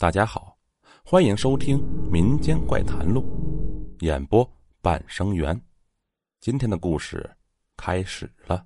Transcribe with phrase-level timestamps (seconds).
[0.00, 0.56] 大家好，
[1.04, 1.78] 欢迎收听
[2.10, 3.20] 《民间怪谈录》，
[4.02, 5.60] 演播半生缘。
[6.40, 7.30] 今天的故事
[7.76, 8.64] 开始了。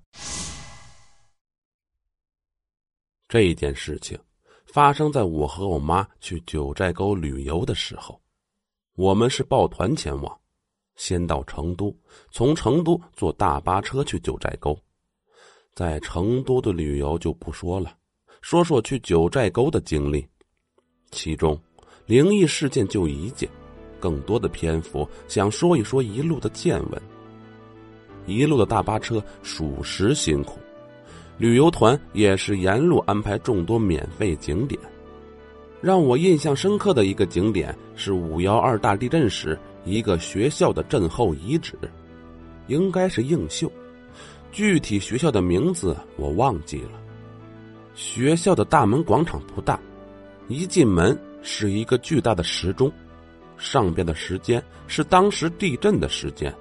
[3.26, 4.16] 这件事情
[4.64, 8.22] 发生在我和我妈去九寨沟旅游的时候，
[8.94, 10.40] 我们是抱团前往，
[10.94, 11.92] 先到成都，
[12.30, 14.78] 从成都坐大巴车去九寨沟。
[15.74, 17.98] 在成都的旅游就不说了，
[18.40, 20.24] 说说去九寨沟的经历。
[21.14, 21.56] 其中，
[22.04, 23.48] 灵异事件就一件，
[24.00, 27.02] 更多的篇幅想说一说一路的见闻。
[28.26, 30.58] 一路的大巴车属实辛苦，
[31.38, 34.80] 旅游团也是沿路安排众多免费景点。
[35.80, 41.78] 让我印象深刻的一个景点是五幺二大地震时一个学校的震后遗址，
[42.66, 43.70] 应该是映秀，
[44.50, 46.92] 具体学校的名字我忘记了。
[47.94, 49.78] 学校的大门广场不大。
[50.48, 52.92] 一进门是一个巨大的时钟，
[53.56, 56.54] 上边的时间是当时地震的时间。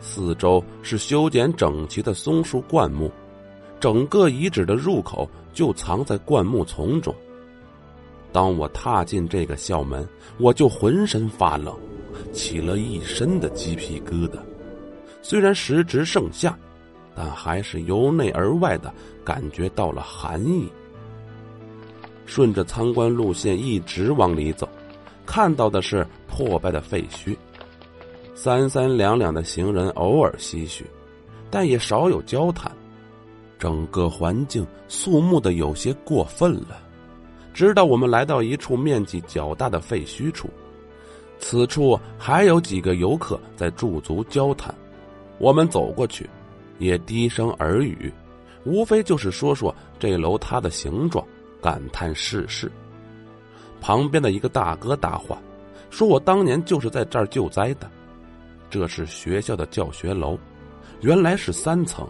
[0.00, 3.10] 四周是修剪整齐的松树灌木，
[3.80, 7.14] 整个遗址的入口就藏在灌木丛中。
[8.32, 10.06] 当我踏进这个校门，
[10.38, 11.74] 我就浑身发冷，
[12.32, 14.38] 起了一身的鸡皮疙瘩。
[15.22, 16.56] 虽然时值盛夏，
[17.14, 18.92] 但还是由内而外的
[19.24, 20.68] 感觉到了寒意。
[22.28, 24.68] 顺着参观路线一直往里走，
[25.24, 27.34] 看到的是破败的废墟，
[28.34, 30.84] 三三两两的行人偶尔唏嘘，
[31.50, 32.70] 但也少有交谈。
[33.58, 36.78] 整个环境肃穆的有些过分了。
[37.54, 40.50] 直到我们来到一处面积较大的废墟处，
[41.38, 44.72] 此处还有几个游客在驻足交谈。
[45.38, 46.28] 我们走过去，
[46.78, 48.12] 也低声耳语，
[48.64, 51.26] 无非就是说说这楼塌的形状。
[51.60, 52.70] 感叹世事。
[53.80, 55.40] 旁边的一个大哥搭话，
[55.90, 57.90] 说我当年就是在这儿救灾的。
[58.70, 60.38] 这是学校的教学楼，
[61.00, 62.06] 原来是三层，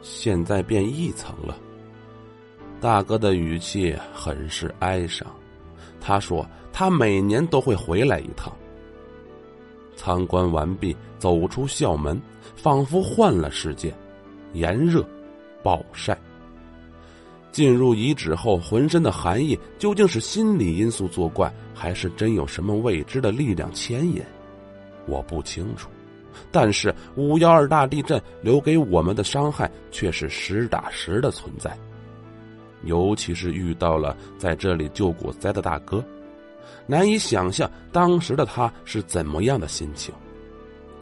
[0.00, 1.56] 现在变一层了。
[2.80, 5.26] 大哥的语气很是哀伤，
[6.00, 8.52] 他说他每年都会回来一趟。
[9.94, 12.20] 参观完毕，走出校门，
[12.56, 13.94] 仿佛换了世界，
[14.54, 15.06] 炎热，
[15.62, 16.18] 暴晒。
[17.52, 24.22] 进入遗址后，浑身的寒意究竟是心理因素作怪，还是真有什么未知的力量牵引？
[25.06, 25.88] 我不清楚。
[26.50, 31.76] 但是五幺二大地震留给我们的伤害却是实打实的存在。
[32.84, 36.02] 尤其是遇到了在这里救过灾的大哥，
[36.86, 40.12] 难以想象当时的他是怎么样的心情，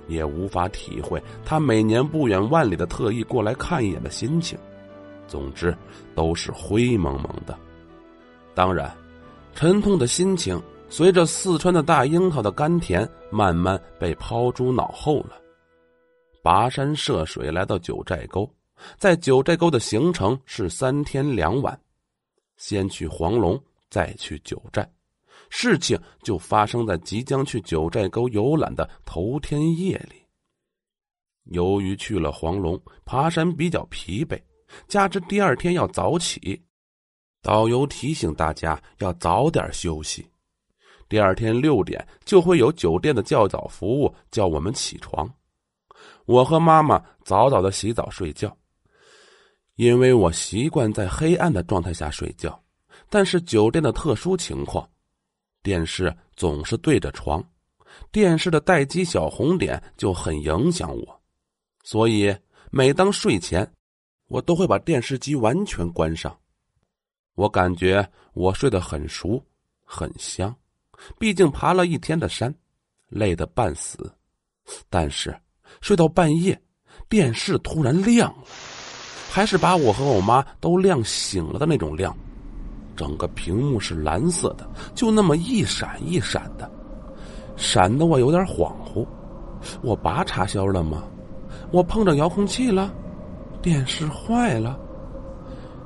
[0.09, 4.59] 也无法体会他每年不远万里的特意过来看一眼的心情。
[5.31, 5.75] 总之，
[6.15, 7.57] 都是灰蒙蒙的。
[8.53, 8.93] 当然，
[9.55, 15.41] 沉痛的心情随着四川的大樱桃的甘甜，慢慢被抛诸脑后了。
[16.43, 18.51] 跋山涉水来到九寨沟，
[18.99, 21.81] 在九寨沟的行程是三天两晚，
[22.57, 24.91] 先去黄龙，再去九寨。
[25.49, 30.17] 事情就发生在即将去九寨沟游览的头天夜里。
[31.45, 34.41] 由于去了黄龙，爬山比较疲惫。
[34.89, 36.61] 加之第二天要早起，
[37.43, 40.27] 导游提醒大家要早点休息。
[41.09, 45.29] 第二天六点就会有酒店的较早服务叫我们起床。
[46.25, 48.57] 我和妈妈早早的洗澡睡觉，
[49.75, 52.63] 因为我习惯在黑暗的状态下睡觉。
[53.09, 54.89] 但是酒店的特殊情况，
[55.65, 57.45] 电视总是对着床，
[58.13, 61.21] 电视的待机小红点就很影响我，
[61.83, 62.33] 所以
[62.71, 63.69] 每当睡前。
[64.31, 66.33] 我都会把电视机完全关上，
[67.35, 69.45] 我感觉我睡得很熟，
[69.85, 70.55] 很香。
[71.19, 72.55] 毕竟爬了一天的山，
[73.09, 74.09] 累得半死。
[74.89, 75.37] 但是
[75.81, 76.57] 睡到半夜，
[77.09, 78.45] 电视突然亮了，
[79.29, 82.17] 还是把我和我妈都亮醒了的那种亮。
[82.95, 86.71] 整个屏幕是蓝色的，就那么一闪一闪的，
[87.57, 89.05] 闪得我有点恍惚。
[89.83, 91.03] 我拔插销了吗？
[91.73, 92.95] 我碰着遥控器了？
[93.63, 94.79] 电视坏了，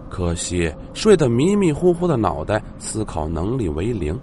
[0.09, 4.19] 可惜睡得迷迷糊糊的脑袋思考能力为零。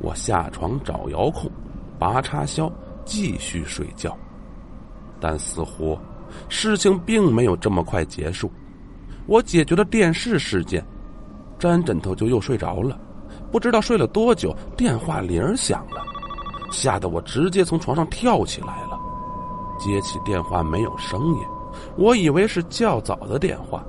[0.00, 1.50] 我下床找遥控，
[1.98, 2.70] 拔插销，
[3.04, 4.16] 继续睡觉。
[5.20, 5.98] 但似乎
[6.48, 8.50] 事情并没有这么快结束。
[9.26, 10.84] 我解决了电视事件，
[11.58, 12.98] 沾枕头就又睡着了。
[13.52, 16.02] 不知道睡了多久，电话铃响了，
[16.70, 18.98] 吓得我直接从床上跳起来了。
[19.78, 21.55] 接起电话，没有声音。
[21.96, 23.84] 我以为是较早的电话，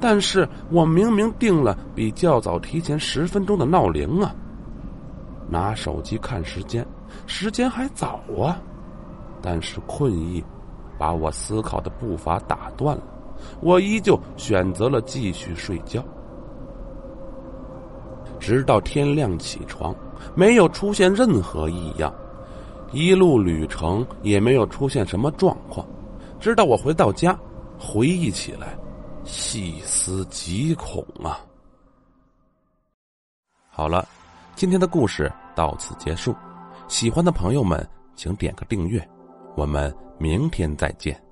[0.00, 4.34] 但是我明明定了比较早提前十分钟的闹铃啊！
[5.50, 6.86] 拿手机看时间，
[7.26, 8.60] 时间还早啊，
[9.40, 10.44] 但是困意
[10.98, 13.02] 把我思考的步伐打断了，
[13.60, 16.04] 我依旧选择了继续睡觉，
[18.38, 19.94] 直到天亮起床，
[20.34, 22.12] 没有出现任何异样，
[22.92, 25.86] 一路旅程也没有出现什么状况，
[26.40, 27.38] 直到我回到家，
[27.78, 28.78] 回忆起来，
[29.24, 31.40] 细思极恐啊。
[33.68, 34.06] 好了，
[34.54, 36.34] 今天的故事到此结束。
[36.86, 37.86] 喜欢的朋友们，
[38.16, 39.06] 请点个订阅。
[39.56, 41.27] 我们明天再见。